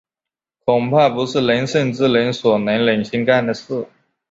[0.65, 3.85] 恐怕不是仁圣之人所能忍心干的事。